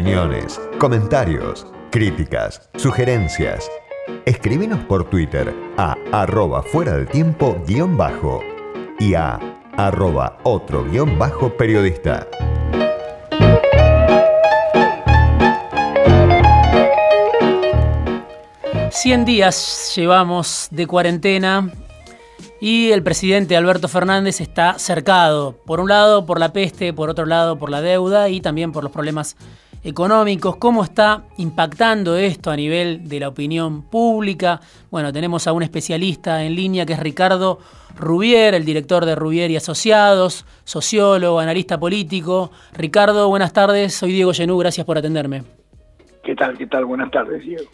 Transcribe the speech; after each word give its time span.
opiniones, 0.00 0.58
comentarios, 0.78 1.66
críticas, 1.90 2.70
sugerencias. 2.76 3.70
Escríbenos 4.24 4.82
por 4.84 5.10
Twitter 5.10 5.54
a 5.76 5.94
arroba 6.10 6.62
fuera 6.62 6.94
del 6.94 7.06
tiempo 7.06 7.62
guion 7.66 7.98
bajo 7.98 8.42
y 8.98 9.12
a 9.12 9.38
arroba 9.76 10.38
otro 10.44 10.84
guion 10.84 11.18
bajo 11.18 11.54
periodista. 11.54 12.26
Cien 18.90 19.26
días 19.26 19.92
llevamos 19.94 20.68
de 20.70 20.86
cuarentena 20.86 21.70
y 22.58 22.90
el 22.92 23.02
presidente 23.02 23.54
Alberto 23.54 23.86
Fernández 23.86 24.40
está 24.40 24.78
cercado, 24.78 25.58
por 25.66 25.78
un 25.78 25.90
lado 25.90 26.24
por 26.24 26.40
la 26.40 26.54
peste, 26.54 26.94
por 26.94 27.10
otro 27.10 27.26
lado 27.26 27.58
por 27.58 27.68
la 27.68 27.82
deuda 27.82 28.30
y 28.30 28.40
también 28.40 28.72
por 28.72 28.82
los 28.82 28.92
problemas 28.92 29.36
económicos. 29.82 30.56
¿Cómo 30.56 30.84
está 30.84 31.24
impactando 31.38 32.16
esto 32.16 32.50
a 32.50 32.56
nivel 32.56 33.08
de 33.08 33.20
la 33.20 33.28
opinión 33.28 33.82
pública? 33.82 34.60
Bueno, 34.90 35.12
tenemos 35.12 35.46
a 35.46 35.52
un 35.52 35.62
especialista 35.62 36.44
en 36.44 36.54
línea 36.54 36.86
que 36.86 36.94
es 36.94 37.00
Ricardo 37.00 37.58
Rubier, 37.96 38.54
el 38.54 38.64
director 38.64 39.04
de 39.04 39.14
Rubier 39.14 39.50
y 39.50 39.56
Asociados, 39.56 40.44
sociólogo, 40.64 41.40
analista 41.40 41.78
político. 41.78 42.50
Ricardo, 42.72 43.28
buenas 43.28 43.52
tardes. 43.52 43.94
Soy 43.94 44.12
Diego 44.12 44.32
Genú, 44.32 44.58
gracias 44.58 44.86
por 44.86 44.98
atenderme. 44.98 45.42
¿Qué 46.22 46.34
tal? 46.34 46.56
¿Qué 46.56 46.66
tal? 46.66 46.84
Buenas 46.84 47.10
tardes, 47.10 47.42
Diego. 47.42 47.64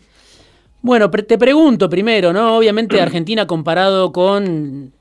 Bueno, 0.83 1.11
te 1.11 1.37
pregunto 1.37 1.91
primero, 1.91 2.33
¿no? 2.33 2.57
Obviamente 2.57 3.01
Argentina 3.01 3.47
comparado 3.47 4.13
con 4.13 4.93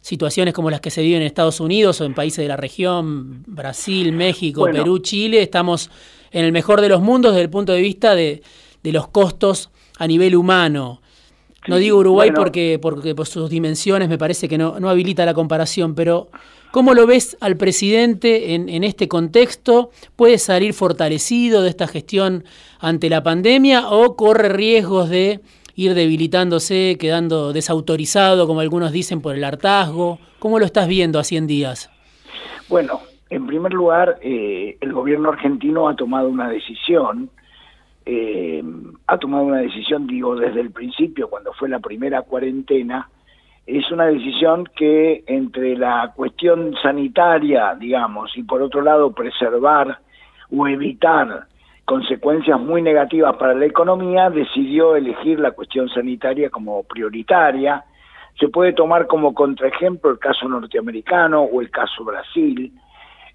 situaciones 0.00 0.52
como 0.54 0.70
las 0.70 0.80
que 0.80 0.90
se 0.90 1.02
viven 1.02 1.22
en 1.22 1.26
Estados 1.26 1.60
Unidos 1.60 2.00
o 2.00 2.04
en 2.04 2.14
países 2.14 2.42
de 2.44 2.48
la 2.48 2.56
región, 2.56 3.42
Brasil, 3.46 4.12
México, 4.12 4.66
Perú, 4.70 4.98
Chile, 4.98 5.42
estamos 5.42 5.90
en 6.34 6.44
el 6.44 6.52
mejor 6.52 6.82
de 6.82 6.90
los 6.90 7.00
mundos 7.00 7.32
desde 7.32 7.44
el 7.44 7.50
punto 7.50 7.72
de 7.72 7.80
vista 7.80 8.14
de, 8.14 8.42
los 8.82 9.08
costos 9.08 9.70
a 9.98 10.06
nivel 10.06 10.36
humano. 10.36 11.00
No 11.66 11.78
digo 11.78 11.96
Uruguay 11.96 12.30
porque, 12.34 12.78
porque 12.82 13.14
por 13.14 13.26
sus 13.26 13.48
dimensiones 13.48 14.10
me 14.10 14.18
parece 14.18 14.46
que 14.46 14.58
no, 14.58 14.78
no 14.78 14.90
habilita 14.90 15.24
la 15.24 15.32
comparación, 15.32 15.94
pero 15.94 16.28
¿Cómo 16.74 16.92
lo 16.94 17.06
ves 17.06 17.36
al 17.38 17.56
presidente 17.56 18.56
en, 18.56 18.82
este 18.82 19.06
contexto? 19.06 19.92
¿Puede 20.16 20.38
salir 20.38 20.74
fortalecido 20.74 21.62
de 21.62 21.70
esta 21.70 21.86
gestión 21.86 22.44
ante 22.80 23.08
la 23.08 23.22
pandemia 23.22 23.90
o 23.90 24.16
corre 24.16 24.48
riesgos 24.48 25.08
de 25.08 25.40
ir 25.76 25.94
debilitándose, 25.94 26.96
quedando 26.98 27.52
desautorizado, 27.52 28.48
como 28.48 28.58
algunos 28.58 28.90
dicen, 28.90 29.20
por 29.20 29.36
el 29.36 29.44
hartazgo? 29.44 30.18
¿Cómo 30.40 30.58
lo 30.58 30.66
estás 30.66 30.88
viendo 30.88 31.20
a 31.20 31.22
100 31.22 31.46
días? 31.46 31.90
Bueno, 32.68 33.02
en 33.34 33.46
primer 33.48 33.72
lugar, 33.72 34.18
eh, 34.22 34.76
el 34.80 34.92
gobierno 34.92 35.30
argentino 35.30 35.88
ha 35.88 35.96
tomado 35.96 36.28
una 36.28 36.48
decisión, 36.48 37.30
eh, 38.06 38.62
ha 39.08 39.18
tomado 39.18 39.44
una 39.44 39.58
decisión, 39.58 40.06
digo, 40.06 40.36
desde 40.36 40.60
el 40.60 40.70
principio, 40.70 41.28
cuando 41.28 41.52
fue 41.52 41.68
la 41.68 41.80
primera 41.80 42.22
cuarentena, 42.22 43.08
es 43.66 43.90
una 43.90 44.06
decisión 44.06 44.68
que 44.76 45.24
entre 45.26 45.76
la 45.76 46.12
cuestión 46.14 46.76
sanitaria, 46.80 47.74
digamos, 47.74 48.36
y 48.36 48.44
por 48.44 48.62
otro 48.62 48.82
lado 48.82 49.12
preservar 49.12 49.98
o 50.56 50.68
evitar 50.68 51.48
consecuencias 51.84 52.60
muy 52.60 52.82
negativas 52.82 53.34
para 53.36 53.54
la 53.54 53.64
economía, 53.64 54.30
decidió 54.30 54.94
elegir 54.94 55.40
la 55.40 55.50
cuestión 55.50 55.88
sanitaria 55.88 56.50
como 56.50 56.84
prioritaria. 56.84 57.84
Se 58.38 58.48
puede 58.48 58.74
tomar 58.74 59.08
como 59.08 59.34
contraejemplo 59.34 60.10
el 60.10 60.18
caso 60.20 60.48
norteamericano 60.48 61.42
o 61.42 61.60
el 61.60 61.70
caso 61.70 62.04
Brasil, 62.04 62.72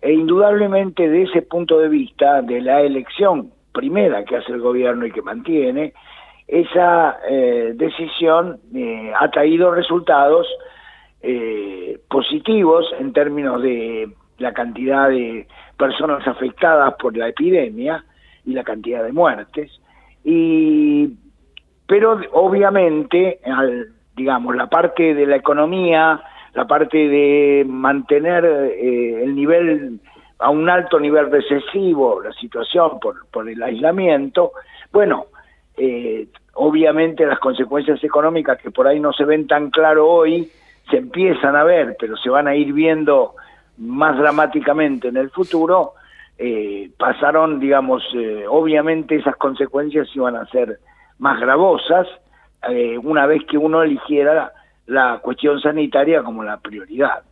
e 0.02 0.14
indudablemente 0.14 1.10
de 1.10 1.24
ese 1.24 1.42
punto 1.42 1.80
de 1.80 1.90
vista, 1.90 2.42
de 2.42 2.62
la 2.62 2.82
elección 2.82 3.52
primera 3.74 4.24
que 4.24 4.38
hace 4.38 4.52
el 4.52 4.62
gobierno 4.62 5.06
y 5.06 5.12
que 5.12 5.22
mantiene, 5.22 5.94
esa 6.48 7.20
eh, 7.30 7.74
decisión 7.76 8.60
eh, 8.74 9.14
ha 9.18 9.30
traído 9.30 9.72
resultados 9.72 10.48
eh, 11.22 12.00
positivos 12.10 12.86
en 13.00 13.14
términos 13.14 13.62
de 13.62 14.10
la 14.40 14.54
cantidad 14.54 15.10
de 15.10 15.48
personas 15.78 16.28
afectadas 16.28 16.96
por 16.96 17.16
la 17.16 17.28
epidemia 17.28 18.04
y 18.46 18.54
la 18.54 18.64
cantidad 18.64 19.04
de 19.04 19.12
muertes. 19.12 19.72
Y 20.24 21.10
pero 21.86 22.20
obviamente 22.34 23.40
digamos 24.16 24.56
la 24.56 24.68
parte 24.68 25.14
de 25.14 25.26
la 25.26 25.36
economía 25.36 26.22
la 26.54 26.68
parte 26.68 26.98
de 26.98 27.66
mantener 27.68 28.46
el 28.46 29.36
nivel 29.36 30.00
a 30.40 30.50
un 30.50 30.70
alto 30.70 31.00
nivel 31.00 31.30
recesivo 31.32 32.22
la 32.22 32.32
situación 32.34 33.00
por, 33.00 33.28
por 33.28 33.50
el 33.50 33.62
aislamiento 33.62 34.54
bueno 34.92 35.28
eh, 35.78 36.28
obviamente 36.62 37.26
las 37.26 37.40
consecuencias 37.40 38.04
económicas 38.04 38.62
que 38.62 38.70
por 38.70 38.86
ahí 38.86 39.00
no 39.00 39.14
se 39.14 39.24
ven 39.24 39.48
tan 39.48 39.70
claro 39.70 40.08
hoy, 40.08 40.52
se 40.92 40.98
empiezan 40.98 41.56
a 41.56 41.64
ver, 41.64 41.96
pero 41.98 42.18
se 42.18 42.30
van 42.30 42.48
a 42.50 42.56
ir 42.56 42.74
viendo 42.74 43.36
más 43.78 44.18
dramáticamente 44.18 45.08
en 45.08 45.16
el 45.16 45.30
futuro, 45.30 45.94
eh, 46.38 46.92
pasaron, 46.98 47.62
digamos, 47.62 48.04
eh, 48.14 48.44
obviamente 48.48 49.16
esas 49.16 49.38
consecuencias 49.38 50.14
iban 50.14 50.36
a 50.36 50.46
ser 50.48 50.80
más 51.18 51.40
gravosas 51.40 52.08
eh, 52.70 52.98
una 52.98 53.26
vez 53.26 53.44
que 53.46 53.58
uno 53.58 53.82
eligiera 53.82 54.52
la 54.90 55.20
cuestión 55.20 55.60
sanitaria 55.62 56.24
como 56.24 56.44
la 56.44 56.58
prioridad. 56.58 57.24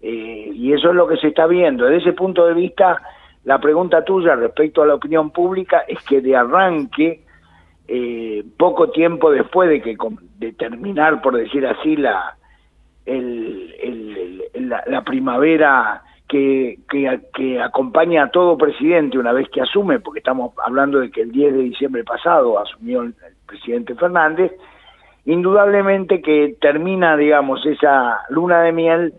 y 0.00 0.72
eso 0.72 0.90
es 0.90 0.94
lo 0.94 1.06
que 1.06 1.16
se 1.16 1.28
está 1.28 1.46
viendo. 1.46 1.84
Desde 1.84 2.08
ese 2.08 2.12
punto 2.12 2.46
de 2.46 2.54
vista, 2.54 3.00
la 3.44 3.58
pregunta 3.58 4.04
tuya 4.04 4.34
respecto 4.34 4.82
a 4.82 4.86
la 4.86 4.94
opinión 4.94 5.30
pública 5.30 5.84
es 5.88 6.02
que 6.04 6.20
de 6.20 6.36
arranque 6.36 7.24
eh, 7.86 8.42
poco 8.56 8.90
tiempo 8.90 9.30
después 9.30 9.68
de 9.68 9.82
que 9.82 9.96
de 10.38 10.52
terminar, 10.52 11.20
por 11.20 11.36
decir 11.36 11.66
así, 11.66 11.96
la, 11.96 12.36
la, 14.86 15.04
primavera 15.04 16.02
que, 16.26 16.78
que, 16.88 17.60
acompaña 17.60 18.24
a 18.24 18.30
todo 18.30 18.56
presidente 18.56 19.18
una 19.18 19.32
vez 19.32 19.48
que 19.50 19.60
asume, 19.60 20.00
porque 20.00 20.20
estamos 20.20 20.52
hablando 20.64 21.00
de 21.00 21.10
que 21.10 21.20
el 21.22 21.32
10 21.32 21.52
de 21.52 21.60
diciembre 21.60 22.04
pasado 22.04 22.58
asumió 22.58 23.02
el, 23.02 23.14
presidente 23.46 23.94
Fernández, 23.94 24.52
indudablemente 25.26 26.20
que 26.20 26.56
termina, 26.60 27.16
digamos, 27.16 27.64
esa 27.66 28.20
luna 28.28 28.62
de 28.62 28.72
miel 28.72 29.14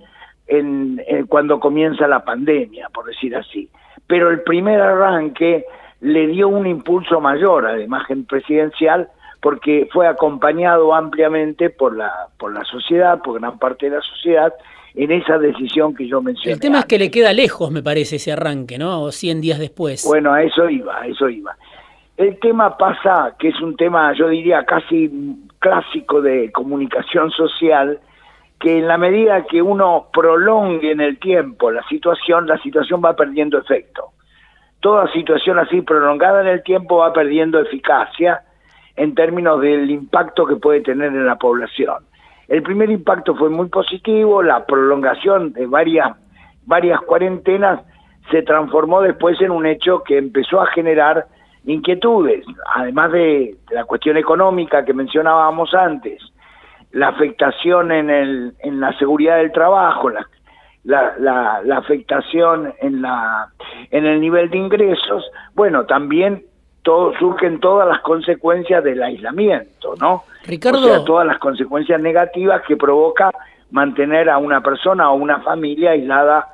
en, 0.48 1.02
cuando 1.28 1.60
comienza 1.60 2.08
la 2.08 2.24
pandemia, 2.24 2.90
por 2.94 3.06
decir 3.06 3.36
así. 3.36 3.70
Pero 4.08 4.30
el 4.30 4.42
primer 4.42 4.80
arranque 4.80 5.66
le 6.02 6.28
dio 6.28 6.48
un 6.48 6.68
impulso 6.68 7.20
mayor 7.20 7.66
a 7.66 7.76
la 7.76 7.82
imagen 7.82 8.26
presidencial 8.26 9.10
porque 9.42 9.88
fue 9.92 10.08
acompañado 10.08 10.94
ampliamente 10.94 11.70
por 11.70 11.96
la 11.96 12.12
por 12.38 12.54
la 12.54 12.64
sociedad, 12.64 13.22
por 13.22 13.40
gran 13.40 13.58
parte 13.58 13.90
de 13.90 13.96
la 13.96 14.02
sociedad 14.02 14.54
en 14.96 15.12
esa 15.12 15.38
decisión 15.38 15.94
que 15.94 16.08
yo 16.08 16.22
mencioné. 16.22 16.54
El 16.54 16.60
tema 16.60 16.80
es 16.80 16.86
que 16.86 16.98
le 16.98 17.12
queda 17.12 17.34
lejos, 17.34 17.70
me 17.72 17.84
parece, 17.84 18.16
ese 18.16 18.32
arranque, 18.32 18.78
¿no? 18.78 19.02
O 19.02 19.12
100 19.12 19.42
días 19.42 19.60
después. 19.60 20.06
Bueno, 20.08 20.34
a 20.34 20.42
eso 20.42 20.70
iba, 20.70 21.02
a 21.02 21.08
eso 21.08 21.30
iba. 21.30 21.56
El 22.18 22.40
tema 22.40 22.78
pasa, 22.78 23.36
que 23.38 23.50
es 23.50 23.62
un 23.62 23.76
tema, 23.76 24.14
yo 24.14 24.30
diría, 24.30 24.64
casi 24.64 25.12
clásico 25.60 26.22
de 26.22 26.52
comunicación 26.52 27.32
social, 27.32 28.00
que 28.60 28.80
en 28.80 28.88
la 28.88 28.98
medida 28.98 29.46
que 29.46 29.62
uno 29.62 30.08
prolongue 30.14 30.92
en 30.92 31.02
el 31.02 31.20
tiempo 31.20 31.72
la 31.72 31.84
situación, 31.88 32.48
la 32.48 32.58
situación 32.60 33.02
va 33.04 33.16
perdiendo 33.16 33.58
efecto 33.58 34.12
toda 34.86 35.12
situación 35.14 35.58
así 35.58 35.82
prolongada 35.82 36.42
en 36.42 36.48
el 36.48 36.62
tiempo 36.62 36.98
va 36.98 37.12
perdiendo 37.12 37.60
eficacia 37.60 38.44
en 38.96 39.16
términos 39.16 39.60
del 39.60 39.90
impacto 39.90 40.46
que 40.46 40.58
puede 40.58 40.82
tener 40.82 41.08
en 41.08 41.26
la 41.26 41.38
población. 41.38 42.04
El 42.48 42.62
primer 42.62 42.92
impacto 42.92 43.34
fue 43.34 43.50
muy 43.50 43.68
positivo, 43.70 44.44
la 44.44 44.64
prolongación 44.68 45.54
de 45.54 45.66
varias, 45.66 46.16
varias 46.68 47.02
cuarentenas 47.02 47.82
se 48.30 48.44
transformó 48.44 49.02
después 49.02 49.42
en 49.42 49.50
un 49.50 49.66
hecho 49.66 50.04
que 50.04 50.20
empezó 50.20 50.62
a 50.62 50.68
generar 50.68 51.26
inquietudes, 51.74 52.46
además 52.74 53.12
de 53.12 53.56
la 53.72 53.86
cuestión 53.86 54.18
económica 54.18 54.86
que 54.86 54.94
mencionábamos 54.94 55.74
antes, 55.74 56.22
la 56.92 57.10
afectación 57.10 57.92
en, 57.92 58.10
el, 58.10 58.54
en 58.60 58.80
la 58.80 58.98
seguridad 58.98 59.38
del 59.38 59.52
trabajo, 59.52 60.10
la, 60.10 60.26
la, 60.86 61.62
la, 61.64 61.78
afectación 61.78 62.74
en, 62.80 63.02
la, 63.02 63.48
en 63.92 64.06
el 64.06 64.22
nivel 64.22 64.50
de 64.50 64.58
ingresos, 64.58 65.26
bueno, 65.56 65.86
también 65.86 66.44
todo, 66.84 67.14
surgen 67.18 67.60
todas 67.60 67.88
las 67.88 68.02
consecuencias 68.02 68.84
del 68.84 69.02
aislamiento, 69.02 69.96
¿no? 70.00 70.24
Ricardo. 70.46 70.80
O 70.80 70.84
sea, 70.84 71.04
todas 71.04 71.26
las 71.26 71.40
consecuencias 71.40 72.00
negativas 72.00 72.62
que 72.68 72.78
provoca 72.78 73.32
mantener 73.72 74.30
a 74.30 74.38
una 74.38 74.62
persona 74.62 75.10
o 75.10 75.16
una 75.16 75.40
familia 75.40 75.92
aislada 75.92 76.48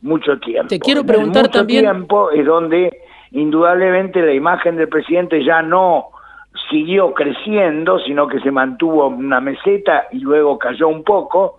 mucho 0.00 0.38
tiempo. 0.38 0.68
Te 0.68 0.80
quiero 0.80 1.04
preguntar 1.04 1.44
mucho 1.44 1.58
también. 1.58 1.84
tiempo 1.84 2.30
es 2.30 2.44
donde 2.44 3.03
indudablemente 3.34 4.22
la 4.22 4.32
imagen 4.32 4.76
del 4.76 4.88
presidente 4.88 5.44
ya 5.44 5.60
no 5.60 6.06
siguió 6.70 7.12
creciendo, 7.12 7.98
sino 7.98 8.28
que 8.28 8.40
se 8.40 8.50
mantuvo 8.50 9.08
una 9.08 9.40
meseta 9.40 10.06
y 10.12 10.20
luego 10.20 10.56
cayó 10.56 10.88
un 10.88 11.02
poco, 11.02 11.58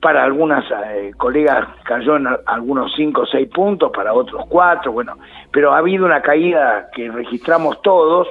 para 0.00 0.24
algunas 0.24 0.64
eh, 0.70 1.12
colegas 1.16 1.68
cayó 1.84 2.16
en 2.16 2.28
algunos 2.46 2.92
5 2.96 3.20
o 3.22 3.26
6 3.26 3.48
puntos, 3.48 3.90
para 3.92 4.12
otros 4.12 4.44
4, 4.48 4.92
bueno, 4.92 5.16
pero 5.52 5.72
ha 5.72 5.78
habido 5.78 6.04
una 6.04 6.20
caída 6.20 6.88
que 6.92 7.10
registramos 7.10 7.80
todos, 7.82 8.28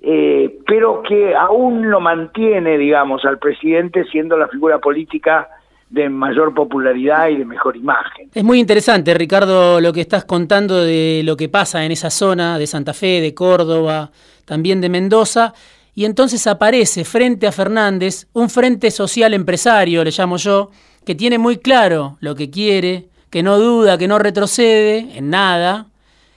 eh, 0.00 0.58
pero 0.66 1.02
que 1.02 1.34
aún 1.36 1.88
lo 1.88 2.00
mantiene, 2.00 2.78
digamos, 2.78 3.24
al 3.24 3.38
presidente 3.38 4.04
siendo 4.06 4.36
la 4.36 4.48
figura 4.48 4.78
política 4.78 5.48
de 5.92 6.08
mayor 6.08 6.54
popularidad 6.54 7.28
y 7.28 7.36
de 7.36 7.44
mejor 7.44 7.76
imagen. 7.76 8.30
Es 8.32 8.42
muy 8.42 8.58
interesante, 8.58 9.12
Ricardo, 9.12 9.78
lo 9.78 9.92
que 9.92 10.00
estás 10.00 10.24
contando 10.24 10.82
de 10.82 11.20
lo 11.22 11.36
que 11.36 11.50
pasa 11.50 11.84
en 11.84 11.92
esa 11.92 12.08
zona 12.08 12.58
de 12.58 12.66
Santa 12.66 12.94
Fe, 12.94 13.20
de 13.20 13.34
Córdoba, 13.34 14.10
también 14.46 14.80
de 14.80 14.88
Mendoza, 14.88 15.52
y 15.94 16.06
entonces 16.06 16.46
aparece 16.46 17.04
frente 17.04 17.46
a 17.46 17.52
Fernández 17.52 18.26
un 18.32 18.48
frente 18.48 18.90
social 18.90 19.34
empresario, 19.34 20.02
le 20.02 20.10
llamo 20.10 20.38
yo, 20.38 20.70
que 21.04 21.14
tiene 21.14 21.36
muy 21.36 21.58
claro 21.58 22.16
lo 22.20 22.34
que 22.34 22.48
quiere, 22.48 23.08
que 23.28 23.42
no 23.42 23.58
duda, 23.58 23.98
que 23.98 24.08
no 24.08 24.18
retrocede 24.18 25.18
en 25.18 25.28
nada, 25.28 25.88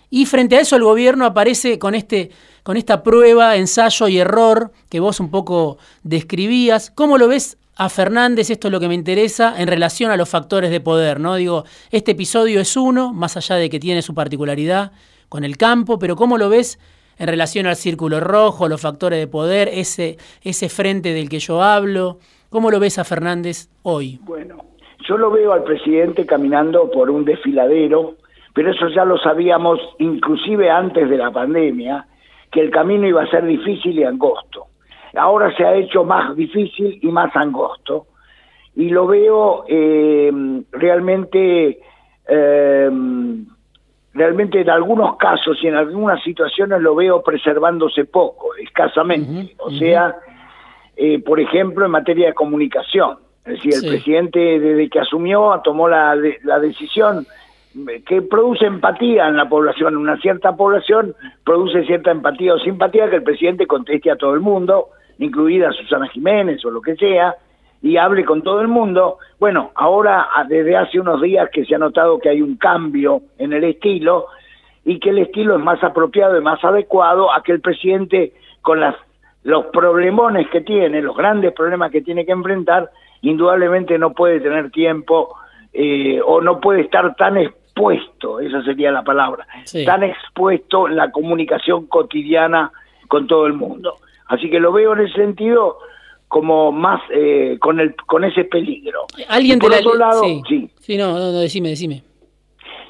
y 0.09 0.25
frente 0.25 0.57
a 0.57 0.59
eso 0.59 0.75
el 0.75 0.83
gobierno 0.83 1.25
aparece 1.25 1.79
con, 1.79 1.95
este, 1.95 2.29
con 2.65 2.77
esta 2.77 3.03
prueba, 3.03 3.57
ensayo 3.57 4.07
y 4.07 4.17
error 4.17 4.71
que 4.89 4.99
vos 4.99 5.19
un 5.19 5.29
poco 5.29 5.77
describías. 6.01 6.89
¿Cómo 6.89 7.19
lo 7.19 7.27
ves 7.27 7.59
a 7.77 7.89
Fernández? 7.89 8.49
Esto 8.49 8.69
es 8.69 8.71
lo 8.71 8.79
que 8.79 8.87
me 8.87 8.95
interesa 8.95 9.53
en 9.61 9.67
relación 9.67 10.09
a 10.09 10.17
los 10.17 10.27
factores 10.27 10.71
de 10.71 10.81
poder, 10.81 11.19
¿no? 11.19 11.35
Digo, 11.35 11.65
este 11.91 12.13
episodio 12.13 12.59
es 12.59 12.75
uno, 12.75 13.13
más 13.13 13.37
allá 13.37 13.57
de 13.57 13.69
que 13.69 13.79
tiene 13.79 14.01
su 14.01 14.15
particularidad 14.15 14.93
con 15.29 15.43
el 15.43 15.57
campo, 15.57 15.99
pero 15.99 16.15
¿cómo 16.15 16.39
lo 16.39 16.49
ves 16.49 16.79
en 17.19 17.27
relación 17.27 17.67
al 17.67 17.75
círculo 17.75 18.19
rojo, 18.19 18.67
los 18.67 18.81
factores 18.81 19.19
de 19.19 19.27
poder, 19.27 19.69
ese, 19.71 20.17
ese 20.41 20.67
frente 20.67 21.13
del 21.13 21.29
que 21.29 21.37
yo 21.37 21.61
hablo? 21.61 22.17
¿Cómo 22.49 22.71
lo 22.71 22.79
ves 22.79 22.97
a 22.97 23.03
Fernández 23.03 23.69
hoy? 23.83 24.19
Bueno, 24.23 24.57
yo 25.07 25.19
lo 25.19 25.29
veo 25.29 25.53
al 25.53 25.63
presidente 25.63 26.25
caminando 26.25 26.89
por 26.89 27.11
un 27.11 27.25
desfiladero, 27.25 28.15
pero 28.55 28.71
eso 28.71 28.87
ya 28.87 29.05
lo 29.05 29.19
sabíamos 29.19 29.79
inclusive 29.99 30.71
antes 30.71 31.07
de 31.07 31.17
la 31.17 31.29
pandemia, 31.29 32.07
que 32.55 32.61
el 32.61 32.71
camino 32.71 33.05
iba 33.05 33.21
a 33.21 33.27
ser 33.27 33.45
difícil 33.45 33.99
y 33.99 34.05
angosto. 34.05 34.67
Ahora 35.17 35.53
se 35.57 35.65
ha 35.65 35.75
hecho 35.75 36.05
más 36.05 36.33
difícil 36.37 36.99
y 37.01 37.07
más 37.07 37.35
angosto. 37.35 38.07
Y 38.75 38.87
lo 38.91 39.07
veo 39.07 39.65
eh, 39.67 40.31
realmente, 40.71 41.81
eh, 42.29 42.89
realmente 44.13 44.61
en 44.61 44.69
algunos 44.69 45.17
casos 45.17 45.57
y 45.61 45.67
en 45.67 45.75
algunas 45.75 46.23
situaciones 46.23 46.79
lo 46.79 46.95
veo 46.95 47.21
preservándose 47.21 48.05
poco, 48.05 48.55
escasamente. 48.55 49.53
o 49.57 49.69
sea, 49.71 50.15
eh, 50.95 51.19
por 51.19 51.41
ejemplo, 51.41 51.83
en 51.83 51.91
materia 51.91 52.27
de 52.27 52.33
comunicación. 52.33 53.17
Es 53.43 53.55
decir, 53.55 53.73
el 53.83 53.89
presidente 53.89 54.39
desde 54.61 54.89
que 54.89 55.01
asumió 55.01 55.59
tomó 55.61 55.89
la, 55.89 56.17
la 56.43 56.59
decisión 56.59 57.27
que 58.05 58.21
produce 58.21 58.65
empatía 58.65 59.27
en 59.27 59.35
la 59.35 59.49
población, 59.49 59.97
una 59.97 60.17
cierta 60.17 60.55
población 60.55 61.13
produce 61.43 61.85
cierta 61.85 62.11
empatía 62.11 62.53
o 62.53 62.59
simpatía 62.59 63.09
que 63.09 63.17
el 63.17 63.23
presidente 63.23 63.67
conteste 63.67 64.11
a 64.11 64.15
todo 64.15 64.33
el 64.33 64.39
mundo, 64.39 64.89
incluida 65.19 65.71
Susana 65.73 66.07
Jiménez 66.07 66.63
o 66.63 66.69
lo 66.69 66.81
que 66.81 66.95
sea, 66.95 67.35
y 67.81 67.97
hable 67.97 68.23
con 68.23 68.41
todo 68.41 68.61
el 68.61 68.69
mundo. 68.69 69.17
Bueno, 69.39 69.71
ahora 69.75 70.27
desde 70.47 70.77
hace 70.77 70.99
unos 70.99 71.21
días 71.21 71.49
que 71.51 71.65
se 71.65 71.75
ha 71.75 71.77
notado 71.77 72.19
que 72.19 72.29
hay 72.29 72.41
un 72.41 72.55
cambio 72.55 73.21
en 73.37 73.51
el 73.51 73.63
estilo 73.65 74.27
y 74.85 74.99
que 74.99 75.09
el 75.09 75.19
estilo 75.19 75.57
es 75.57 75.63
más 75.63 75.83
apropiado 75.83 76.37
y 76.37 76.41
más 76.41 76.63
adecuado 76.63 77.33
a 77.33 77.43
que 77.43 77.51
el 77.51 77.59
presidente 77.59 78.33
con 78.61 78.79
los 79.43 79.65
problemones 79.65 80.49
que 80.49 80.61
tiene, 80.61 81.01
los 81.01 81.15
grandes 81.15 81.53
problemas 81.53 81.91
que 81.91 82.01
tiene 82.01 82.25
que 82.25 82.31
enfrentar, 82.31 82.89
indudablemente 83.21 83.97
no 83.97 84.13
puede 84.13 84.39
tener 84.39 84.71
tiempo 84.71 85.35
eh, 85.73 86.21
o 86.25 86.39
no 86.39 86.61
puede 86.61 86.81
estar 86.81 87.15
tan 87.15 87.37
expuesto, 87.75 88.39
esa 88.39 88.63
sería 88.63 88.91
la 88.91 89.03
palabra, 89.03 89.45
tan 89.85 90.03
expuesto 90.03 90.87
la 90.87 91.11
comunicación 91.11 91.87
cotidiana 91.87 92.71
con 93.07 93.27
todo 93.27 93.47
el 93.47 93.53
mundo. 93.53 93.97
Así 94.27 94.49
que 94.49 94.59
lo 94.59 94.71
veo 94.71 94.93
en 94.93 95.01
ese 95.01 95.15
sentido 95.15 95.79
como 96.27 96.71
más 96.71 97.01
eh, 97.11 97.57
con 97.59 97.79
el 97.79 97.95
con 97.95 98.23
ese 98.23 98.45
peligro. 98.45 99.05
Alguien 99.27 99.59
por 99.59 99.73
otro 99.73 99.95
lado, 99.95 100.23
sí. 100.47 100.71
sí. 100.79 100.97
no, 100.97 101.13
no, 101.13 101.31
decime, 101.33 101.69
decime. 101.69 102.01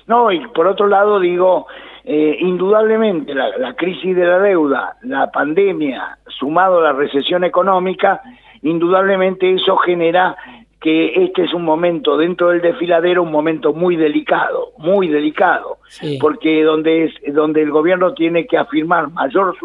No, 0.08 0.32
y 0.32 0.48
por 0.50 0.68
otro 0.68 0.88
lado 0.88 1.20
digo, 1.20 1.66
eh, 2.04 2.38
indudablemente 2.40 3.34
la, 3.34 3.58
la, 3.58 3.74
crisis 3.74 4.16
de 4.16 4.24
la 4.24 4.38
deuda, 4.38 4.98
la 5.02 5.32
pandemia, 5.32 6.20
sumado 6.28 6.80
a 6.80 6.84
la 6.84 6.94
recesión 6.94 7.44
económica, 7.44 8.22
indudablemente 8.62 9.52
eso 9.52 9.76
genera 9.78 10.38
que 10.82 11.24
este 11.24 11.44
es 11.44 11.54
un 11.54 11.64
momento 11.64 12.18
dentro 12.18 12.50
del 12.50 12.62
desfiladero, 12.62 13.24
un 13.24 13.32
momento 13.32 13.74
muy 13.74 13.96
delicado, 13.96 14.72
muy 14.78 15.08
delicado, 15.08 15.80
porque 16.20 16.64
donde 16.64 17.06
es 17.06 17.34
donde 17.34 17.62
el 17.62 17.72
gobierno 17.72 18.14
tiene 18.14 18.46
que 18.46 18.58
afirmar 18.58 19.10
mayor 19.12 19.56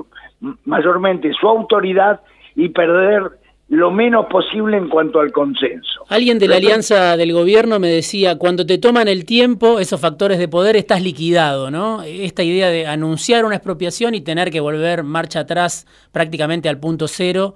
mayormente 0.65 1.31
su 1.39 1.47
autoridad 1.47 2.21
y 2.57 2.71
perder 2.71 3.33
lo 3.69 3.93
menos 3.93 4.27
posible 4.27 4.77
en 4.77 4.89
cuanto 4.89 5.21
al 5.21 5.31
consenso. 5.31 6.05
Alguien 6.09 6.41
de 6.41 6.49
la 6.49 6.57
alianza 6.57 7.17
del 7.17 7.33
gobierno 7.33 7.79
me 7.79 7.87
decía, 7.87 8.37
cuando 8.37 8.67
te 8.67 8.79
toman 8.79 9.07
el 9.07 9.25
tiempo, 9.25 9.79
esos 9.79 10.01
factores 10.01 10.39
de 10.39 10.49
poder, 10.49 10.75
estás 10.75 11.03
liquidado, 11.03 11.71
¿no? 11.71 12.03
Esta 12.03 12.43
idea 12.43 12.69
de 12.69 12.89
anunciar 12.89 13.45
una 13.45 13.55
expropiación 13.55 14.17
y 14.17 14.23
tener 14.23 14.51
que 14.51 14.59
volver 14.59 15.05
marcha 15.05 15.41
atrás 15.41 15.87
prácticamente 16.11 16.69
al 16.69 16.81
punto 16.81 17.07
cero 17.07 17.55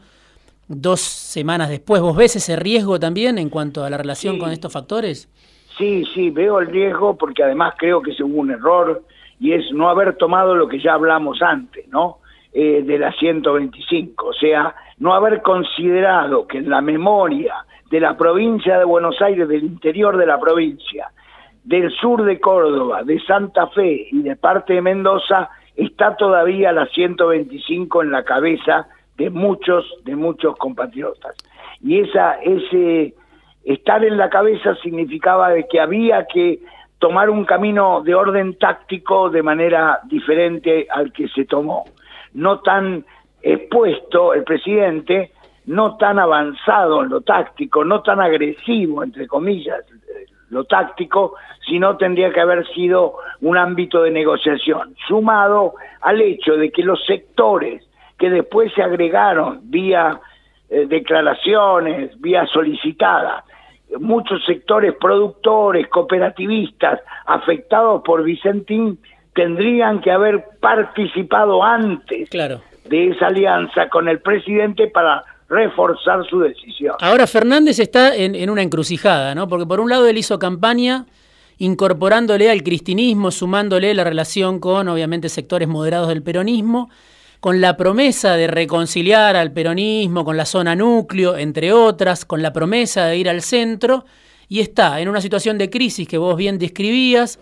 dos 0.69 1.01
semanas 1.01 1.69
después. 1.69 2.01
¿Vos 2.01 2.17
ves 2.17 2.37
ese 2.37 2.57
riesgo 2.57 2.99
también 2.99 3.39
en 3.39 3.51
cuanto 3.51 3.85
a 3.85 3.91
la 3.91 3.99
relación 3.99 4.39
con 4.39 4.51
estos 4.51 4.73
factores? 4.73 5.29
Sí, 5.77 6.05
sí, 6.15 6.31
veo 6.31 6.61
el 6.61 6.69
riesgo 6.69 7.17
porque 7.17 7.43
además 7.43 7.75
creo 7.77 8.01
que 8.01 8.13
es 8.13 8.21
un 8.21 8.51
error 8.51 9.03
y 9.41 9.53
es 9.53 9.73
no 9.73 9.89
haber 9.89 10.17
tomado 10.17 10.55
lo 10.55 10.69
que 10.69 10.79
ya 10.81 10.95
hablamos 10.95 11.43
antes, 11.43 11.89
¿no? 11.89 12.19
Eh, 12.53 12.85
de 12.87 12.99
la 12.99 13.13
125, 13.13 14.27
o 14.27 14.33
sea, 14.33 14.77
no 14.99 15.13
haber 15.13 15.43
considerado 15.43 16.47
que 16.47 16.59
en 16.59 16.71
la 16.71 16.81
memoria 16.81 17.55
de 17.91 17.99
la 17.99 18.17
provincia 18.17 18.79
de 18.79 18.85
Buenos 18.85 19.21
Aires, 19.21 19.49
del 19.49 19.65
interior 19.65 20.17
de 20.17 20.27
la 20.27 20.39
provincia, 20.39 21.09
del 21.65 21.91
sur 21.91 22.23
de 22.25 22.39
Córdoba, 22.39 23.03
de 23.03 23.19
Santa 23.21 23.67
Fe 23.69 24.07
y 24.13 24.23
de 24.23 24.37
parte 24.37 24.75
de 24.75 24.83
Mendoza, 24.83 25.51
está 25.75 26.17
todavía 26.17 26.71
la 26.71 26.87
125 26.87 28.03
en 28.03 28.13
la 28.13 28.23
cabeza 28.23 28.87
de 29.17 29.31
muchos, 29.31 29.85
de 30.05 30.17
muchos 30.17 30.57
compatriotas. 30.57 31.37
Y 31.81 32.01
esa, 32.01 32.35
ese 32.43 33.15
estar 33.65 34.05
en 34.05 34.17
la 34.17 34.31
cabeza 34.31 34.75
significaba 34.77 35.51
de 35.51 35.67
que 35.69 35.81
había 35.81 36.27
que 36.27 36.61
tomar 36.99 37.31
un 37.31 37.45
camino 37.45 38.03
de 38.03 38.15
orden 38.15 38.59
táctico 38.59 39.31
de 39.31 39.43
manera 39.43 40.01
diferente 40.05 40.87
al 40.91 41.13
que 41.13 41.29
se 41.29 41.45
tomó. 41.45 41.85
No 42.33 42.61
tan 42.61 43.05
expuesto 43.43 44.35
el 44.35 44.43
presidente, 44.45 45.33
no 45.67 45.97
tan 45.97 46.19
avanzado 46.19 47.03
en 47.03 47.11
lo 47.11 47.21
táctico, 47.21 47.85
no 47.85 48.03
tan 48.03 48.21
agresivo, 48.21 49.03
entre 49.03 49.27
comillas, 49.27 49.85
lo 50.51 50.65
táctico, 50.65 51.35
sino 51.67 51.97
tendría 51.97 52.33
que 52.33 52.41
haber 52.41 52.67
sido 52.69 53.15
un 53.41 53.57
ámbito 53.57 54.03
de 54.03 54.11
negociación, 54.11 54.95
sumado 55.09 55.75
al 56.01 56.21
hecho 56.21 56.57
de 56.57 56.71
que 56.71 56.83
los 56.83 57.05
sectores 57.05 57.87
que 58.25 58.31
después 58.31 58.73
se 58.73 58.83
agregaron 58.83 59.61
vía 59.65 60.19
eh, 60.71 60.87
declaraciones, 60.89 62.19
vía 62.23 62.47
solicitada. 62.47 63.45
Muchos 64.01 64.43
sectores 64.47 64.95
productores, 64.99 65.89
cooperativistas, 65.89 67.01
afectados 67.27 68.01
por 68.03 68.25
Vicentín, 68.25 68.99
tendrían 69.35 70.01
que 70.01 70.11
haber 70.11 70.43
participado 70.59 71.63
antes 71.63 72.31
de 72.31 73.09
esa 73.11 73.27
alianza 73.27 73.91
con 73.91 74.09
el 74.09 74.21
presidente 74.21 74.87
para 74.87 75.23
reforzar 75.51 76.25
su 76.25 76.41
decisión. 76.41 76.95
Ahora 77.01 77.27
Fernández 77.27 77.79
está 77.79 78.17
en, 78.17 78.35
en, 78.35 78.49
una 78.49 78.63
encrucijada, 78.63 79.35
¿no? 79.35 79.49
Porque 79.49 79.67
por 79.67 79.81
un 79.81 79.91
lado 79.91 80.07
él 80.07 80.17
hizo 80.17 80.39
campaña 80.39 81.05
incorporándole 81.59 82.51
al 82.51 82.63
cristinismo, 82.63 83.31
sumándole 83.31 83.93
la 83.93 84.03
relación 84.03 84.61
con, 84.61 84.89
obviamente, 84.89 85.29
sectores 85.29 85.69
moderados 85.69 86.09
del 86.09 86.23
peronismo, 86.23 86.89
con 87.45 87.61
la 87.61 87.77
promesa 87.77 88.37
de 88.37 88.47
reconciliar 88.47 89.37
al 89.37 89.53
peronismo 89.53 90.25
con 90.25 90.39
la 90.39 90.47
zona 90.47 90.75
núcleo, 90.75 91.37
entre 91.37 91.75
otras, 91.75 92.25
con 92.25 92.41
la 92.41 92.55
promesa 92.55 93.05
de 93.05 93.19
ir 93.19 93.29
al 93.29 93.43
centro, 93.43 94.07
y 94.49 94.61
está 94.61 94.99
en 95.03 95.11
una 95.11 95.21
situación 95.21 95.59
de 95.59 95.69
crisis 95.69 96.09
que 96.09 96.17
vos 96.17 96.39
bien 96.39 96.59
describías, 96.59 97.39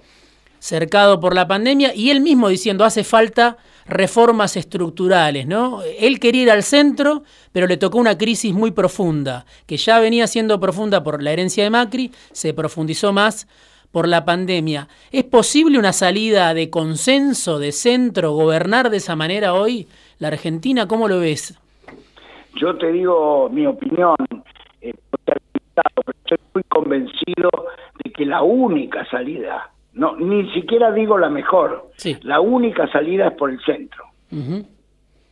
cercado 0.59 1.21
por 1.21 1.37
la 1.37 1.47
pandemia, 1.47 1.95
y 1.95 2.11
él 2.11 2.21
mismo 2.21 2.49
diciendo 2.49 2.85
hace 2.85 3.05
falta 3.05 3.59
reformas 3.87 4.57
estructurales, 4.57 5.47
¿no? 5.47 5.83
Él 6.01 6.19
quería 6.19 6.43
ir 6.43 6.51
al 6.51 6.65
centro, 6.65 7.23
pero 7.53 7.69
le 7.69 7.77
tocó 7.77 7.99
una 7.99 8.19
crisis 8.19 8.53
muy 8.53 8.73
profunda, 8.73 9.47
que 9.67 9.77
ya 9.77 10.01
venía 10.01 10.27
siendo 10.27 10.59
profunda 10.59 11.05
por 11.05 11.23
la 11.23 11.31
herencia 11.31 11.63
de 11.63 11.71
Macri, 11.71 12.11
se 12.33 12.53
profundizó 12.53 13.13
más 13.13 13.47
por 13.93 14.09
la 14.09 14.25
pandemia. 14.25 14.89
¿Es 15.13 15.25
posible 15.25 15.79
una 15.79 15.93
salida 15.93 16.55
de 16.55 16.71
consenso, 16.71 17.59
de 17.59 17.73
centro, 17.73 18.33
gobernar 18.33 18.91
de 18.91 18.97
esa 18.97 19.15
manera 19.15 19.55
hoy 19.55 19.87
la 20.19 20.29
Argentina? 20.29 20.89
¿Cómo 20.89 21.09
lo 21.09 21.21
ves? 21.21 21.59
Yo 22.57 22.77
te 22.77 22.91
digo 22.91 23.49
mi 23.51 23.67
opinión, 23.67 24.17
eh, 24.81 24.95
estoy 25.27 26.39
muy 26.55 26.63
convencido 26.65 27.51
la 28.25 28.43
única 28.43 29.05
salida, 29.07 29.71
no, 29.95 30.17
ni 30.17 30.51
siquiera 30.53 30.93
digo 30.93 31.19
la 31.19 31.29
mejor, 31.29 31.91
la 32.23 32.41
única 32.41 32.91
salida 32.91 33.29
es 33.29 33.35
por 33.35 33.51
el 33.51 33.61
centro. 33.61 34.05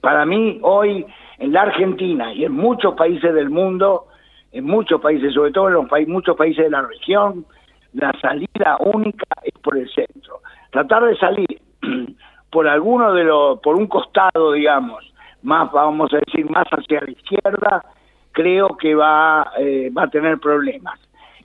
Para 0.01 0.27
mí, 0.27 0.59
hoy, 0.63 1.07
en 1.39 1.53
la 1.53 1.63
Argentina 1.63 2.33
y 2.33 2.45
en 2.45 2.53
muchos 2.53 2.95
países 2.95 3.35
del 3.35 3.51
mundo, 3.51 4.07
en 4.53 4.65
muchos 4.65 5.01
países, 5.01 5.33
sobre 5.33 5.53
todo 5.53 5.69
en 5.69 5.75
los 5.75 5.87
muchos 6.09 6.37
países 6.37 6.65
de 6.65 6.71
la 6.71 6.83
región, 6.83 7.47
la 7.95 8.13
salida 8.21 8.77
única 8.81 9.27
es 9.43 9.55
por 9.63 9.77
el 9.77 9.91
centro. 9.93 10.41
Tratar 10.71 11.05
de 11.05 11.17
salir 11.17 11.61
por 12.51 12.69
alguno 12.69 13.13
de 13.13 13.25
los, 13.25 13.61
por 13.61 13.77
un 13.77 13.87
costado, 13.87 14.53
digamos, 14.53 15.05
más, 15.43 15.71
vamos 15.73 16.13
a 16.13 16.19
decir, 16.19 16.49
más 16.51 16.67
hacia 16.71 17.01
la 17.01 17.11
izquierda, 17.11 17.85
creo 18.33 18.77
que 18.77 18.95
va, 18.95 19.53
eh, 19.59 19.91
va 19.97 20.05
a 20.05 20.11
tener 20.11 20.39
problemas. 20.39 20.99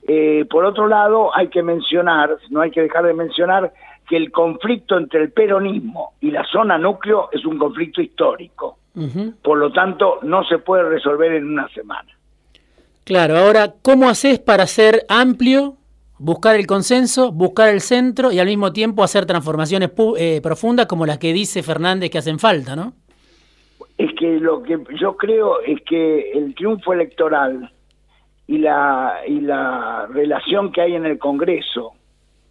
Eh, 0.07 0.45
por 0.49 0.65
otro 0.65 0.87
lado, 0.87 1.35
hay 1.35 1.47
que 1.47 1.63
mencionar, 1.63 2.37
no 2.49 2.61
hay 2.61 2.71
que 2.71 2.81
dejar 2.81 3.05
de 3.05 3.13
mencionar, 3.13 3.73
que 4.07 4.17
el 4.17 4.31
conflicto 4.31 4.97
entre 4.97 5.23
el 5.23 5.31
peronismo 5.31 6.13
y 6.21 6.29
la 6.29 6.43
zona 6.45 6.77
núcleo 6.77 7.29
es 7.31 7.43
un 7.45 7.57
conflicto 7.57 8.01
histórico. 8.01 8.77
Por 9.41 9.57
lo 9.57 9.73
tanto, 9.73 10.19
no 10.21 10.45
se 10.45 10.59
puede 10.59 10.83
resolver 10.87 11.33
en 11.33 11.49
una 11.49 11.67
semana. 11.69 12.07
Claro, 13.03 13.35
ahora, 13.37 13.73
¿cómo 13.81 14.07
haces 14.07 14.39
para 14.39 14.67
ser 14.67 15.05
amplio, 15.09 15.75
buscar 16.17 16.55
el 16.55 16.65
consenso, 16.65 17.31
buscar 17.31 17.69
el 17.69 17.81
centro 17.81 18.31
y 18.31 18.39
al 18.39 18.48
mismo 18.48 18.72
tiempo 18.72 19.03
hacer 19.03 19.25
transformaciones 19.25 19.91
eh, 20.17 20.39
profundas 20.41 20.86
como 20.86 21.05
las 21.05 21.17
que 21.17 21.34
dice 21.34 21.63
Fernández 21.63 22.10
que 22.10 22.17
hacen 22.17 22.39
falta, 22.39 22.75
¿no? 22.75 22.93
Es 23.98 24.12
que 24.19 24.39
lo 24.39 24.62
que 24.62 24.77
yo 25.00 25.15
creo 25.15 25.62
es 25.62 25.81
que 25.84 26.31
el 26.31 26.53
triunfo 26.55 26.93
electoral 26.93 27.72
y 28.48 28.57
la, 28.57 29.22
y 29.27 29.39
la 29.39 30.07
relación 30.07 30.72
que 30.72 30.81
hay 30.81 30.95
en 30.95 31.05
el 31.05 31.17
Congreso, 31.17 31.93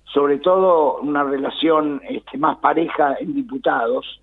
sobre 0.04 0.38
todo 0.38 0.98
una 0.98 1.22
relación 1.24 2.00
este, 2.08 2.38
más 2.38 2.58
pareja 2.58 3.16
en 3.20 3.34
diputados, 3.34 4.20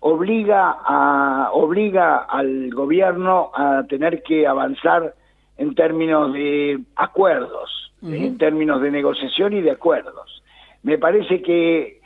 obliga, 0.00 0.76
a, 0.84 1.50
obliga 1.52 2.24
al 2.24 2.70
gobierno 2.70 3.50
a 3.54 3.84
tener 3.88 4.22
que 4.22 4.46
avanzar 4.46 5.14
en 5.56 5.74
términos 5.74 6.32
de 6.32 6.78
acuerdos, 6.96 7.92
en 8.04 8.38
términos 8.38 8.80
de 8.80 8.90
negociación 8.90 9.54
y 9.54 9.62
de 9.62 9.70
acuerdos. 9.70 10.42
Me 10.82 10.98
parece 10.98 11.40
que 11.42 12.00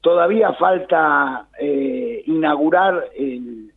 todavía 0.00 0.52
falta 0.54 1.46
eh, 1.58 2.22
inaugurar 2.26 3.10
el, 3.16 3.72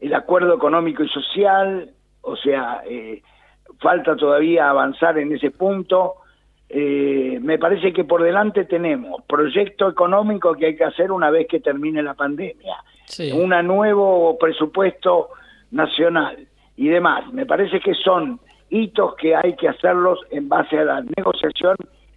el, 0.00 0.14
acuerdo 0.14 0.54
económico 0.54 1.04
y 1.04 1.08
social, 1.08 1.90
o 2.22 2.36
sea, 2.36 2.82
eh, 2.88 3.22
falta 3.78 4.16
todavía 4.16 4.70
avanzar 4.70 5.18
en 5.18 5.32
ese 5.32 5.50
punto. 5.50 6.14
Eh, 6.68 7.38
me 7.40 7.58
parece 7.58 7.92
que 7.92 8.04
por 8.04 8.22
delante 8.22 8.64
tenemos 8.64 9.22
proyecto 9.26 9.88
económico 9.88 10.54
que 10.54 10.66
hay 10.66 10.76
que 10.76 10.84
hacer 10.84 11.10
una 11.10 11.30
vez 11.30 11.46
que 11.48 11.60
termine 11.60 12.02
la 12.02 12.14
pandemia, 12.14 12.76
un 13.34 13.50
nuevo 13.66 14.36
presupuesto 14.38 15.30
nacional 15.70 16.46
y 16.76 16.88
demás. 16.88 17.32
Me 17.32 17.46
parece 17.46 17.80
que 17.80 17.94
son 17.94 18.40
hitos 18.70 19.14
que 19.16 19.34
hay 19.34 19.54
que 19.56 19.68
hacerlos 19.68 20.20
en 20.30 20.48
base 20.48 20.78
a 20.78 20.84
la 20.84 21.04
negociación 21.16 21.76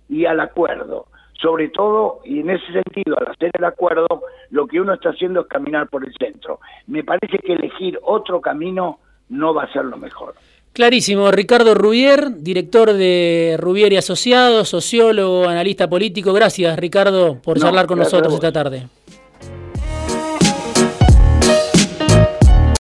y 0.09 0.25
al 0.25 0.39
acuerdo. 0.39 1.07
Sobre 1.41 1.69
todo, 1.69 2.19
y 2.23 2.41
en 2.41 2.51
ese 2.51 2.71
sentido, 2.71 3.17
al 3.17 3.31
hacer 3.31 3.51
el 3.57 3.65
acuerdo, 3.65 4.07
lo 4.51 4.67
que 4.67 4.79
uno 4.79 4.93
está 4.93 5.09
haciendo 5.09 5.41
es 5.41 5.47
caminar 5.47 5.87
por 5.87 6.05
el 6.05 6.13
centro. 6.13 6.59
Me 6.85 7.03
parece 7.03 7.39
que 7.39 7.53
elegir 7.53 7.99
otro 8.03 8.41
camino 8.41 8.99
no 9.29 9.53
va 9.53 9.63
a 9.63 9.73
ser 9.73 9.85
lo 9.85 9.97
mejor. 9.97 10.35
Clarísimo. 10.73 11.31
Ricardo 11.31 11.73
Rubier, 11.73 12.37
director 12.37 12.93
de 12.93 13.57
Rubier 13.59 13.91
y 13.93 13.97
Asociados, 13.97 14.69
sociólogo, 14.69 15.45
analista 15.45 15.89
político. 15.89 16.31
Gracias, 16.31 16.77
Ricardo, 16.77 17.39
por 17.41 17.59
charlar 17.59 17.87
con 17.87 17.99
nosotros 17.99 18.33
esta 18.33 18.51
tarde. 18.51 18.87